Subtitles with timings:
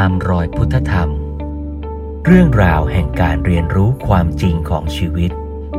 [0.00, 1.10] ตามรอยพุทธธรรม
[2.26, 5.30] เรื่องราวแห่งการเรียนรู้ความจริงของชีวิต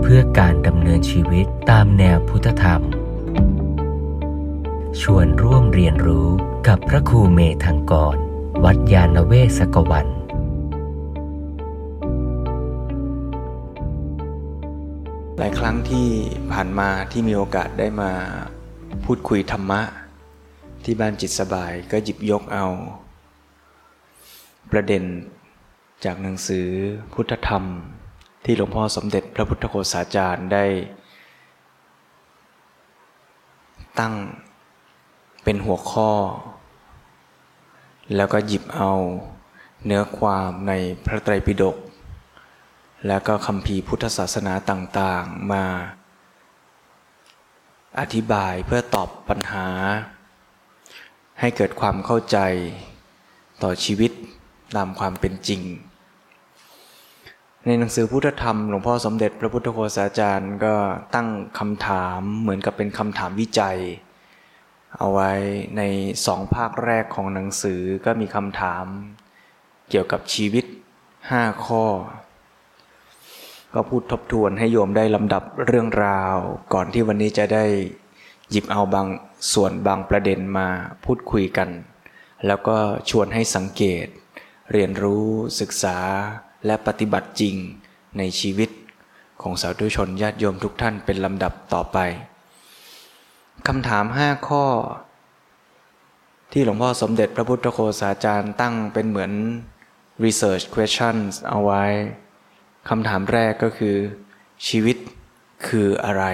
[0.02, 2.81] เพื่อการดำเนินชีวิตตามแนวพุทธธรรม
[5.01, 6.28] ชวนร่วมเรียนรู้
[6.67, 8.17] กับพระครูเมธังกร
[8.63, 10.07] วัดยาณเวศกวัน
[15.38, 16.07] หลายครั้งที่
[16.52, 18.11] ผ่านมาที่มีโอกาสได้มา
[19.05, 19.82] พูดคุยธรรมะ
[20.84, 22.68] ที่บ้านจิตสบายก็หยิบยกเอา
[24.71, 25.03] ประเด็น
[26.05, 26.67] จากหนังสือ
[27.13, 27.63] พุทธธรรม
[28.45, 30.66] ที่หลวงพ่อสมเด็จพระพุทธโฆษาจารย์ได้
[33.99, 34.13] ตั้ง
[35.43, 36.12] เป็นหัวข้อ
[38.16, 38.91] แล้วก็หยิบเอา
[39.85, 40.73] เนื้อความใน
[41.05, 41.76] พระไตรปิฎก
[43.07, 45.63] แล้วก็คำพีพุทธศาสนาต่างๆ มา
[47.99, 49.68] อธิบายเพื่อตอบปัญหา
[51.40, 52.38] ให้เกิดความเข้าใจ
[53.63, 54.12] ต่อชีวิต
[54.76, 55.62] ตามความเป็นจริง
[57.66, 60.76] ในหนังสือพุทธธรรมหลวงพ่อสมเด็จพระพุทธโฆษาจารย์ก็
[61.16, 61.27] ตั้ง
[61.60, 63.77] คำถามเหมือนกับเป็นคำถามวิจัย
[64.97, 65.31] เอาไว้
[65.78, 65.81] ใน
[66.25, 68.85] สองภาคแรกของหนังสือก็มีคำถาม
[69.90, 70.66] เกี่ยวกับชีวิต
[71.29, 71.85] ห้าข้อ
[73.74, 76.35] ก็พูดทบทวนให้โยมได้ลำดับเรื่องราว
[76.74, 77.66] ก่อนที่วันนี้จะได้
[78.52, 79.07] หยิบเอาบาง
[79.53, 80.68] ส่วนบางประเด็นมา
[81.06, 81.69] พูดคุยกัน
[82.47, 82.78] แล้วก็
[83.09, 84.07] ชวนให้สังเกต
[84.72, 85.25] เรียนรู้
[85.59, 85.97] ศึกษา
[86.66, 87.56] และปฏิบัติจริง
[88.18, 88.69] ในชีวิต
[89.41, 91.97] ของสาธุชนญาติโยมทุกท่านเป็นลำดับต่อไป
[93.68, 94.66] คำถามห้าข้อ
[96.52, 99.31] ที่หลวงพ่อสมเด็จพระพุทธโฆษาจารย์ตั้งเป็นเหมือน
[100.24, 101.84] research questions เอาไว้
[102.90, 103.96] คำถามแรกก็คือ
[104.68, 104.97] ชีวิต
[105.68, 106.25] คืออะไร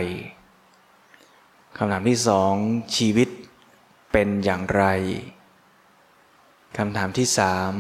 [1.78, 2.54] คำถามที่สอง
[2.98, 3.30] ชีวิต
[4.12, 4.84] เป็นอย่างไร
[6.78, 7.74] คำถามที่สาม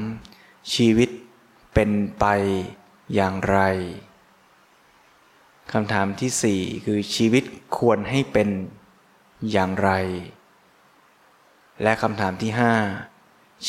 [0.74, 1.10] ชีวิต
[1.74, 2.26] เป็นไป
[3.16, 3.60] อย่างไร
[5.72, 7.44] คำถามที่สี่คือชีวิต
[7.78, 8.50] ควรให้เป็น
[9.52, 9.92] อย่างไร
[11.82, 12.74] และคำถามที่ห้า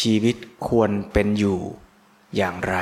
[0.01, 0.37] ชีวิต
[0.69, 1.59] ควรเป็นอยู่
[2.37, 2.77] อย่างไร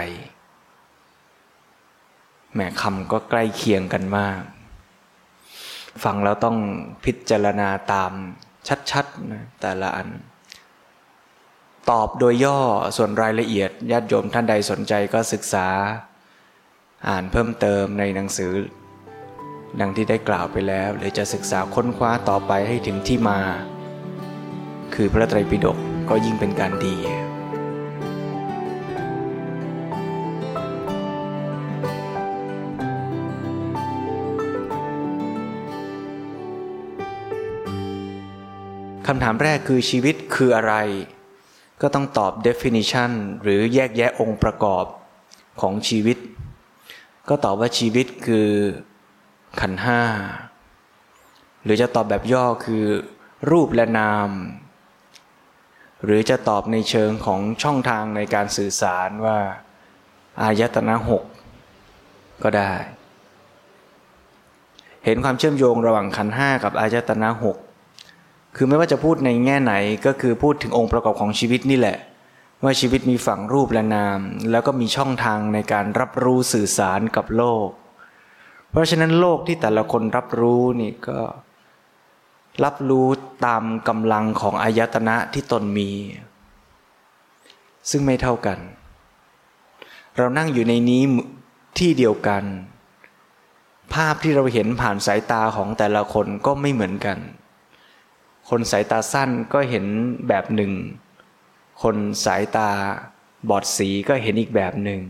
[2.52, 4.42] แหมคำก็ใกล้เคียงกันมาก
[6.04, 6.56] ฟังแล้วต้อง
[7.04, 8.12] พิจารณาตาม
[8.90, 10.08] ชัดๆนะแต่ละอัน
[11.91, 12.60] ตอบโดยย่อ
[12.96, 15.68] ส่วนรายละเอียดญาติโยมท่านใดสนใจก็ศึกษา
[17.08, 18.52] อ่านเพิ่มเติมในหนังสือ
[19.80, 23.41] ดังที่ได้กล่าวไปแล้ว หรือจะศึกษาค้นคว้าต่อไปให้ถึงที่มา
[24.94, 26.96] คือพระไตรปิฎกก็ยิ่งเป็นการดี
[39.06, 40.74] คำถามแรกคือชีวิตคืออะไร
[41.82, 43.10] ก็ต้องตอบ definition
[43.42, 44.84] หรือแยกแยะองค์ประกอบ
[45.60, 46.18] ของชีวิต
[47.28, 48.48] ก็ตอบว่าชีวิตคือ
[49.60, 50.02] ขันห้า
[51.64, 52.84] หรือจะตอบแบบย่อคือ
[53.50, 54.30] รูปและนาม
[56.04, 59.38] หรือจะตอบในเชิงของช่องทางในการสื่อสารว่า
[60.42, 61.24] อายตนะหก
[62.42, 62.72] ก็ได้
[65.04, 67.56] เห็นความเชื่อมโยงระหว่างขันห้ากับอายตนะหก
[68.56, 69.74] คือไม่ว่าจะพูดในแง่ไหน
[70.06, 71.96] ก็คือพูดถึงองค์ประกอบของชีวิตนี่แหละ
[72.64, 74.18] ว่าชีวิตมีฝั่งรูปและนาม
[74.50, 77.68] แล้วก็มีช่องทางในการรับรู้สื่อสารกับโลก
[78.70, 81.20] เพราะฉะนั้นโลกที่แต่ละคนรับรู้นี่ก็
[82.64, 83.06] รับรู้
[83.46, 85.90] ตามกำลังของอายตนะที่ตนมี
[87.90, 88.58] ซึ่งไม่เท่ากัน
[90.16, 91.02] เรานั่งอยู่ในนี้
[91.78, 92.44] ที่เดียวกัน
[93.94, 97.18] ภาพที่เราเห็นผ่านสายตาของแต่ละคนก็ไม่เหมือนกัน
[98.50, 99.86] คนสายตาสั้นก็เห็น
[100.28, 100.72] แบบหนึ่ง
[101.82, 102.70] คนสายตา
[103.48, 105.00] บอดสีก็เห็นอีกแบบหนึ่ง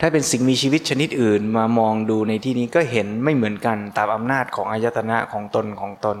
[0.00, 6.18] ถ้าเป็นสิ่งมีชีวิตชนิดอื่นมามองดูในที่นี้ก็เห็นไม่เหมือนกันตามอำนาจของอายตนะของตนของตน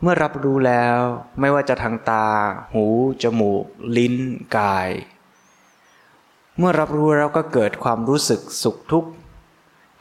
[0.00, 0.98] เมื่อรับรู้แล้ว
[1.40, 2.26] ไม่ว่าจะทางตา
[2.72, 2.86] หู
[3.22, 3.64] จมูก
[3.96, 4.14] ลิ้น
[4.56, 4.90] กาย
[6.58, 9.10] เมื่อรับรู้แล้วก็เกิดความรู้สึกสุขทุกข์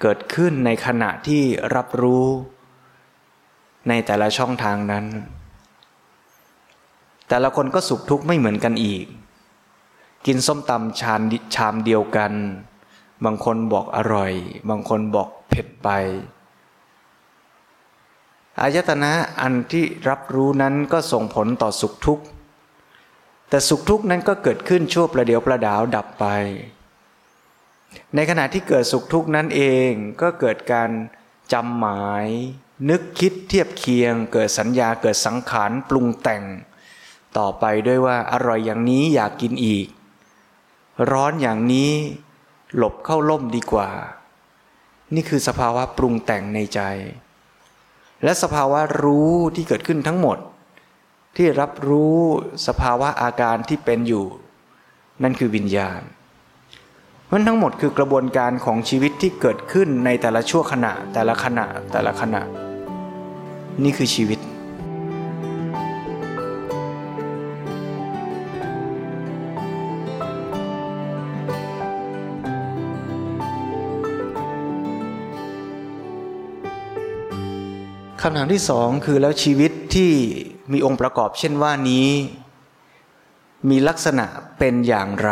[0.02, 1.44] เกิดขึ้นในขณะที่
[1.76, 2.26] รับรู้
[3.88, 5.06] ในแต่ละช่องทางนั้น
[7.30, 9.06] แต่ละคนก็สุขทุกข์ไม่เหมือนกันอีก
[10.26, 11.22] กินส้มตำชาม
[11.56, 12.34] ชามเดียวกัน
[13.26, 14.34] บางคนบอกอร่อย
[14.70, 15.90] บางคนบอกเผ็ดไป
[18.62, 22.24] อายตนะอันที่รับรู้นั้นก็ส่งผลต่อสุขทุกข์
[23.50, 26.26] แต่สุขทุกข์นั้นก็เกิดขึ้นชั่วประเดียวประดาวดับไป
[28.16, 29.90] ในขณะที่เกิดสุขทุกข์นั้นเอง
[30.22, 30.90] ก็เกิดการ
[31.54, 32.26] จำหมาย
[32.90, 36.44] นึกคิดเทียบเคียง เกิดสัญญาเกิดสังขารปรุงแต่ง
[37.38, 39.88] ต่อไปด้วยว่าอร่อยอย่างนี้อยากกินอีก
[41.12, 41.92] ร้อนอย่างนี้
[42.76, 43.90] หลบเข้าล่มดีกว่า
[45.14, 46.82] นี่คือสภาวะปรุงแต่งในใจ
[48.24, 50.38] และสภาวะรู้ที่เกิดขึ้นทั้งหมด
[51.36, 52.18] ที่รับรู้
[52.68, 54.26] สภาวะอาการที่เป็นอยู่
[55.24, 56.02] นั่นคือวิญญาณ
[57.32, 62.44] มันทั้งหมดคือกระบวนการของชีวิตที่เกิดขึ้นในแต่ละชั่วขณะแต่ละขณะแต่ละขณะ
[63.84, 64.40] นี่คือชีวิต
[78.26, 80.12] คำถามที่สองคือแล้วชีวิตที่
[80.72, 82.10] มีองค์ประกอบเช่นว่านี้
[83.70, 84.26] มีลักษณะ
[84.58, 85.32] เป็นอย่างไร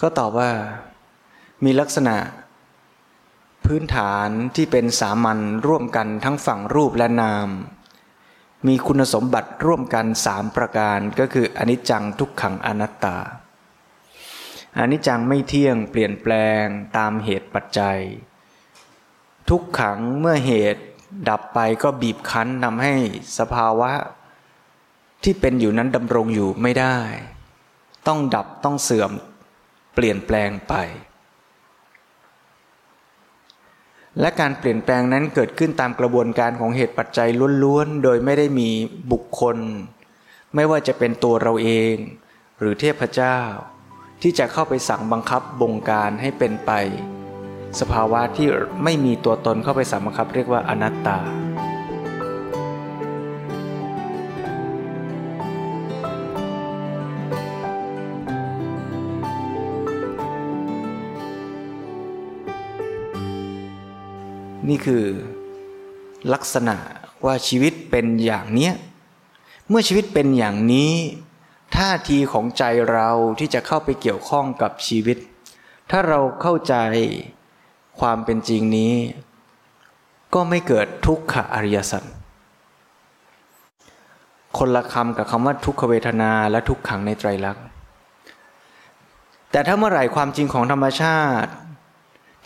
[0.00, 0.50] ก็ตอบว่า
[1.64, 2.16] มีลักษณะ
[3.66, 7.48] พื้นฐานที่เป็นสามัญร่วมกันทั้งฝั่งรูปและนาม
[8.66, 13.18] มีคุณสมบัติร่วมกันสามประการก็คืออนิจจังทุกขังอนัตตา
[14.78, 16.32] อนิจจังไม่เที่ยงเปลี่ยนแปล
[16.62, 16.64] ง
[16.96, 18.00] ตามเหตุปัจจัย
[19.48, 20.82] ทุกขังเมื่อเหตุ
[21.28, 22.94] ดับไปก็บีบคั้นทำให้
[23.38, 23.92] สภาวะ
[25.22, 26.98] ที่เป็นอยู่นั้นดำรงอยู่ไม่ได้
[28.06, 29.10] ต้องดับต้องเสื่อม
[29.94, 30.74] เปลี่ยนแปลงไป
[34.20, 37.28] และการเปลี่ยนแปลงนั้นเกิดขึ้นตามกระบวนการของเหตุปัจจัย
[37.62, 38.68] ล้วนๆ โดยไม่ได้มี
[39.12, 39.56] บุคคล
[40.54, 41.94] ไม่ว่าจะเป็นตัวเราเอง
[42.58, 43.38] หรือเทพเจ้า
[44.22, 46.70] ที่จะเข้าไปสั่งบังคับบงการให้เป็นไป
[47.80, 48.46] สภาวะที่
[48.84, 51.18] ไม่มีตัวตนเข้าไปสามัคับเรียกว่าอนัตตา
[64.68, 65.04] นี่คือ
[66.32, 66.76] ลักษณะ
[67.24, 68.74] ว่าชีวิตเป็นอย่างเนี้ย
[69.68, 70.92] เมื่อชีวิตเป็นอย่างนี้
[71.76, 75.18] ท่าทีของใจเราที่จะเข้าไปเกี่ยวข้องกับชีวิต
[75.90, 76.74] ถ้าเราเข้าใจ
[78.00, 78.94] ความเป็นจริงนี้
[80.34, 82.02] ก็ไม่เกิดทุกขอริยสัจ
[84.58, 87.64] คนละคำกับคำว่าทุกขเวทนาและทุกขังในไตรลักษณ์
[89.50, 91.50] แต่ถ้าเมื่อไหร่ความจริงของธรรมชาติ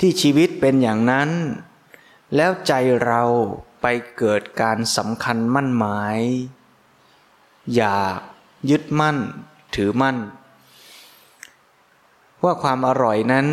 [0.00, 1.30] ที่ชีวิตเป็นอย่างนั้น
[2.34, 2.72] แล้วใจ
[3.04, 3.22] เรา
[3.82, 3.86] ไป
[4.16, 6.18] เกิดการสำคัญมั่นหมาย
[7.74, 8.20] อยาก
[8.70, 9.16] ยึดมั่น
[9.74, 10.16] ถือมั่น
[12.44, 13.46] ว่าความอร่อยนั้น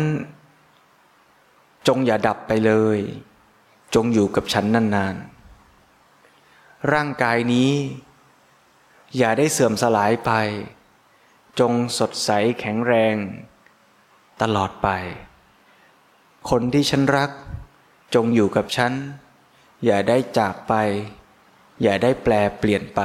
[1.88, 2.98] จงอย่าดับไปเลย
[3.94, 7.72] จงอยู่กับฉันนานๆ ร่างกายนี้
[9.16, 10.30] อย่าได้เสื่อมสลายไป
[11.60, 12.30] จงสดใส
[12.60, 13.16] แข็งแรง
[14.42, 14.88] ตลอดไป
[16.50, 17.30] คนที่ฉันรัก
[18.14, 18.92] จงอยู่กับฉัน
[19.84, 20.74] อย่าได้จากไป
[21.82, 23.00] อย่าได้แปลเปลี่ยนไป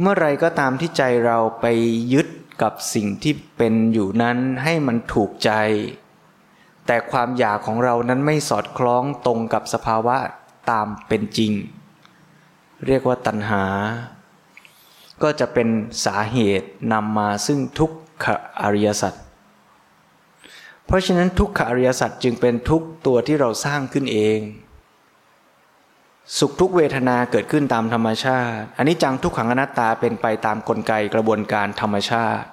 [0.00, 1.66] เมื่อไรก็ตามที่ใจเราไป
[2.12, 2.28] ยึด
[2.62, 5.50] กับสิ่งที่เป็นอยู่นั้นให้มันถูกใจ
[6.86, 10.16] แต่ความอยากของเรานั้นไม่สอดคล้องตรงกับสภาวะ
[10.70, 11.52] ตามเป็นจริง
[12.86, 13.64] เรียกว่าตัณหา
[15.22, 15.68] ก็จะเป็น
[16.04, 17.90] สาเหตุนำมาซึ่งทุก
[18.24, 18.26] ข
[18.62, 19.14] อริยสัจ
[20.86, 24.40] เพราะฉะนั้นทุกขอริยสัจจึงเป็นทุกตัวที่เราสร้างขึ้นเอง
[26.38, 32.46] สุขทุกเวทนาเกิดขึ้นตามธรรมชาติ อันนี้จังทุกขังอนัตตาเป็นไปตามกลไกกระบวนการธรรมชาติ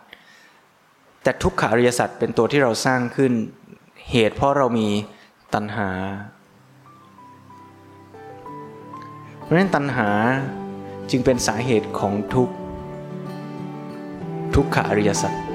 [1.23, 3.33] แต่ทุกขอริยสัจเป็นตัวที่เราสร้างขึ้น
[4.11, 4.89] เหตุเพราะเรามี
[5.53, 5.89] ตัณหา
[9.41, 10.09] เพราะฉะนั้นตัณหา
[11.11, 12.49] จึงเป็นสาเหตุของทุก
[14.55, 15.50] ทุกขอริยสัจ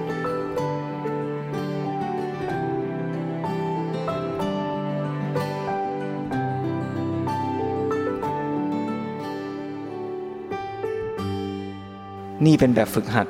[12.47, 13.29] นี่เป็นแบบฝึกหัด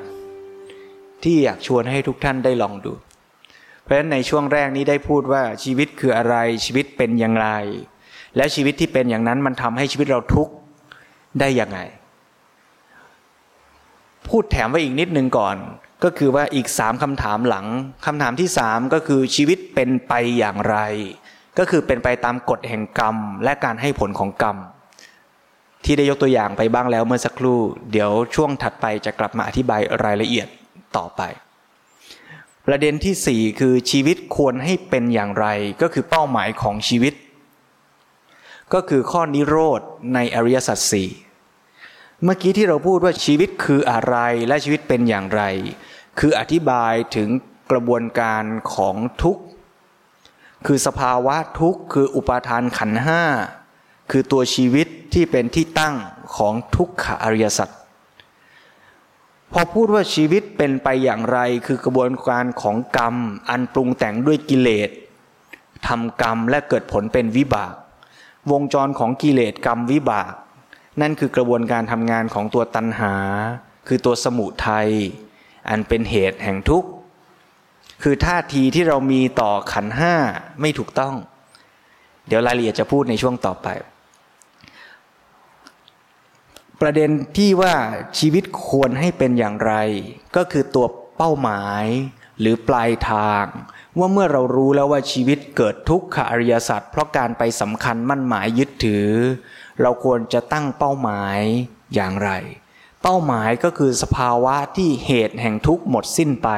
[1.22, 2.92] ที่อยากชวนให้ทุกท่านได้ลองดู
[3.82, 7.48] เพราะฉะนั้นในช่วงแรกนี้ได้พูดว่าชีวิตคืออะไรชีวิตเป็นอย่างไร
[8.36, 10.52] และชีวิตที่เป็นอย่างนั้นมันทำให้ชีวิตเราทุกข์
[11.40, 11.78] ได้ยังไง
[14.28, 15.56] พูดแถมไว้อีกนิดนึงก่อน
[16.04, 17.66] ก็คือว่าอีกสามคำถามหลัง
[18.06, 20.76] คำถามที่สามก็คือชีวิตเป็นไปอย่างไร
[21.58, 24.56] ก็คือเป็นไปตามกฎแห่งกรรม และการให้ผลของกรรม
[25.86, 27.60] ที่ได้ยกตัวอย่างไปบ้างแล้วเมื่อสักครู่
[27.92, 30.48] เดี๋ยวช่วงถัดไปจะกลับมาอธิบายรายละเอียด
[30.96, 31.22] ต่อไป
[32.66, 35.46] ประเด็นที่สี่คือชีวิตควรให้เป็นอย่างไร
[35.82, 37.14] ก็คือเป้าหมายของชีวิต
[38.74, 39.80] ก็คือข้อนิโรธ
[40.14, 41.08] ในอริยสัจสี่
[42.22, 44.16] เมื่อกี้ที่เราพูดว่าชีวิตคืออะไร
[44.48, 45.42] และชีวิตเป็นอย่างไร
[46.18, 47.28] คืออธิบายถึง
[47.70, 49.42] กระบวนการของทุกข์
[50.66, 53.22] คือสภาวะทุกข์ คืออุปาทานขันห้า
[54.10, 54.88] คือตัวชีวิต
[55.18, 55.94] ที่เป็นที่ตั้ง
[56.36, 57.68] ของทุกขอริยสัจ
[59.52, 63.16] พอพูดว่าชีวิตเป็นไปอย่างไรคือกระบวนการของกรรม
[63.50, 64.90] อันปรุงแต่งด้วยกิเลส
[65.86, 67.74] ทำกรรมและเกิดผลเป็นวิบาก
[68.52, 70.32] วงจรของกิเลสกรรมวิบาก
[71.00, 73.14] นั่นคือกระบวนการทำงานของตัวตัณหา
[73.86, 74.88] คือตัวสมุทัย
[75.68, 76.88] อันเป็นเหตุแห่งทุกข์
[78.02, 80.14] คือท่าทีที่เรามีต่อขันห้า
[80.60, 81.14] ไม่ถูกต้อง
[82.26, 83.68] เดี๋ยวรายละเอียดจะพูดในช่วงต่อไป
[86.80, 87.74] ประเด็นที่ว่า
[88.18, 89.72] ชีวิตควรให้เป็นอย่างไร
[90.36, 91.84] ก็คือตัวเป้าหมาย
[92.40, 93.44] หรือปลายทาง
[93.98, 99.08] ว่าเมื่อเรารู้แล้วว่าชีวิตเกิดทุกขอริยสัจเพราะการไปสำคัญมั่นหมายยึดถือ
[99.80, 101.40] เราควรจะตั้งเป้าหมาย
[101.94, 102.30] อย่างไร
[103.02, 106.48] เป้าหมายก็คือสภาวะที่เหตุแห่งทุกข์หมดสิ้นไป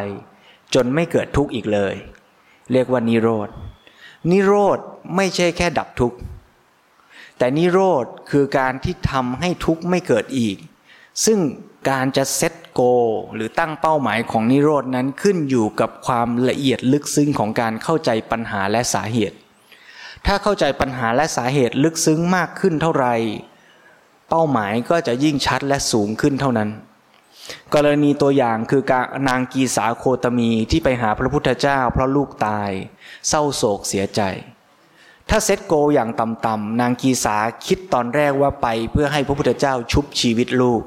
[0.74, 1.94] จนไม่เกิดทุกข์อีกเลย
[2.72, 3.48] เรียกว่านิโรธ
[4.30, 4.78] นิโรธ
[5.16, 6.18] ไม่ใช่แค่ดับทุกข์
[7.38, 10.56] แต่นิโรธคือการที่ทำให้ทุกข์ไม่เกิดอีก
[11.24, 11.38] ซึ่ง
[11.90, 12.80] การจะเซตโก
[13.34, 19.36] หรือตั้งเป้าหมายของนิโรธนั้นขึ้นอยู่กับความละเอียดลึกซึ้งของการเข้าใจปัญหาและสาเหตุ
[20.26, 23.14] ถ้าเข้าใจปัญหาและสาเหตุลึกซึ้งมากขึ้นเท่าไหร่
[24.28, 26.70] เป้าหมายก็จะยิ่งชัดและสูงขึ้นเท่านั้น
[27.74, 32.70] กรณีตัวอย่างคือการนางกีสาโคตมีที่ไปหาพระพุทธเจ้าเพราะลูกตาย
[33.28, 34.20] เศร้าโศกเสียใจ
[35.30, 40.82] ถ้าเซตโกอย่างต่ำๆนางกีสาคิดตอนแรกว่าไปเพื่อให้พระพุทธเจ้าชุบชีวิตลูก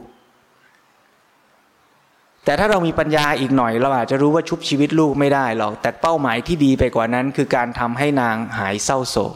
[2.45, 9.35] แต่ถ้าเรามีปัญญาอีกหน่อยเราอาจจะรู้ว่าชุบชีวิตลูกไม่ได้หรอกแต่เป้าหมายที่ดีไปกว่านั้น คือการทำให้นางหายเศร้าโศก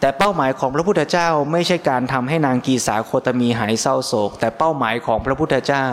[0.00, 5.86] แต่เป้าหมายของพระพุทธเจ้าไม่ใช่การทำให้นางกีสาโคตมีหายเศร้าโศก แต่เป้าหมายของพระพุทธเจ้า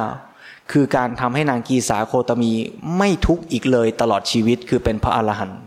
[0.72, 2.52] คือการทำให้นางกีสาโคตมี
[2.98, 5.63] ไม่ทุกข์อีกเลยตลอดชีวิตคือเป็นพระอรหันต์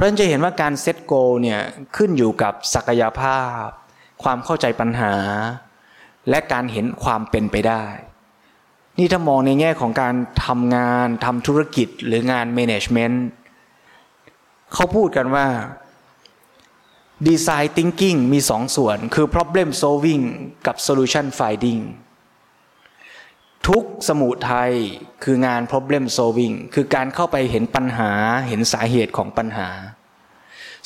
[0.00, 1.60] ราะฉะนั้นจะเห็นว่าการเซตโกเนี่ย
[1.96, 3.66] ขึ้นอยู่กับศักยภาพ
[4.22, 5.14] ความเข้าใจปัญหา
[6.30, 7.84] และการเห็นความเป็นไปได้
[8.98, 10.14] นี่ถ้ามองในแง่ของการ
[10.46, 13.16] ทำงานทำธุรกิจหรืองาน management
[14.74, 15.46] เขาพูดกันว่า
[17.26, 20.24] ดีไซน์ thinking มีสองส่วน คือ problem solving
[20.66, 21.82] กับ solution finding
[23.68, 24.72] ทุกสมุทัย
[25.24, 28.10] คืองาน problem solving คือการเข้าไปเห็นปัญหา
[28.48, 29.68] เห็นสาเหตุของปัญหา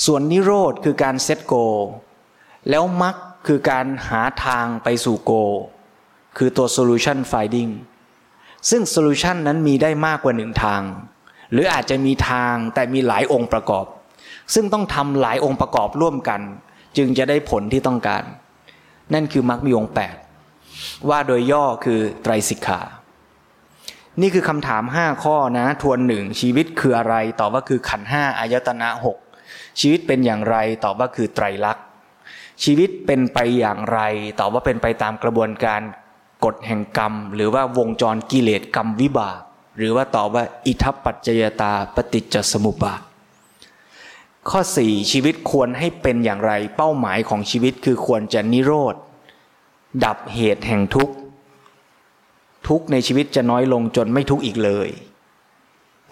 [0.04, 1.54] ส่วนนิโรธคือการเซตโก
[2.71, 3.16] แล้วมัก
[3.47, 5.33] คือการหาทางไปสู่โก
[6.37, 7.73] คือตัว solution finding
[8.71, 10.83] ซึ่ง solution นั้นมีได้มากกว่าหนึ่งทาง
[11.52, 13.87] หรืออาจจะมีทางแต่มีหลายองค์ประกอบ
[14.54, 16.40] ซึ่งต้องทำหลายองค์ประกอบร่วมกัน
[16.97, 18.25] จึงจะได้ผลที่ต้องการ
[19.14, 20.14] นั่นคือมรรคมีองค์แปด
[21.09, 22.81] ว่าโดยย่อคือไตรสิกขา
[24.21, 29.16] นี่คือคำถามห้าข้อนะ ทวนหนึ่งชีวิตคืออะไรตอบว่าคือขันห้าอายตนะหก
[29.81, 31.85] ชีวิตเป็นอย่างไรตอบว่าคือไตรลักษณ์
[32.64, 34.00] ชีวิตเป็นไปอย่างไร
[34.40, 35.81] ตอบว่าเป็นไปตามกระบวนการ
[36.45, 39.40] กฎแห่งกรรม หรือว่าวงจรกิเลสกรรมวิบาก
[39.78, 43.00] หรือว่าตอบว่าอิทัปปัจจยตาปฏิจจสมุปบาท
[44.50, 48.95] ข้อสี่ชีวิตควรให้เป็นอย่างไร เป้าหมายของชีวิตคือควรจะนิโรธ
[50.04, 51.14] ดับเหตุแห่งทุกข์
[52.68, 54.88] ทุกข์ในชีวิตจะน้อยลงจนไม่ทุกข์อีกเลย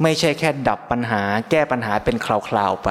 [0.03, 2.91] ไม่ใช่แค่ดับปัญหาแก้ปัญหาเป็นคราวๆไป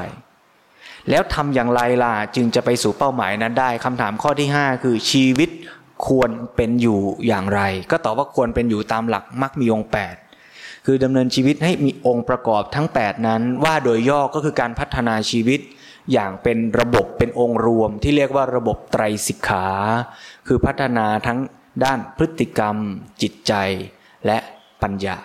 [1.09, 5.49] แล้วทำอย่างไรล่ะจึงจะไปสู่เป้าหมายนั้นได้คำถามข้อที่ห้าคือชีวิต
[6.07, 10.15] ควรเป็นอยู่อย่างไร ก็ตอบว่าควรเป็นอยู่ตามหลักมักมีองค์แปด
[10.85, 15.59] คือดำเนินชีวิตให้มีองค์ประกอบทั้ง 8 นั้น ว่าโดยย่อก็คือการพัฒนาชีวิต
[16.11, 19.67] อย่างเป็นระบบเป็นองค์รวมที่เรียกว่าระบบไตรสิกขา
[20.47, 21.39] คือพัฒนาทั้ง
[21.83, 22.75] ด้านพฤติกรรม
[23.21, 23.53] จิตใจ
[24.25, 24.37] และ
[24.81, 25.17] ปัญญา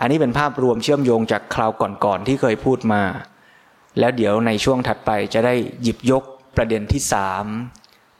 [0.00, 1.70] อันนี้เป็นภาพรวมเชื่อมโยงจากคราว
[2.04, 3.02] ก่อนๆที่เคยพูดมา
[3.98, 6.22] แล้วเดี๋ยวในช่วงถัดไปจะได้หยิบยก
[6.56, 7.44] ประเด็นที่สาม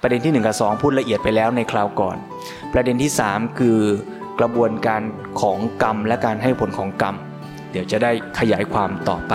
[0.02, 2.16] ประเด็นที่หนึ่งกับสองพูดละเอียดไปแล้วในคราวก่อน
[2.72, 3.78] ประเด็นที่สามคือ
[4.40, 5.02] กระบวนการ
[5.40, 7.14] ของกรรมและการให้ผลของกรรม
[7.72, 9.34] เดี๋ยวจะได้ขยายความต่อไป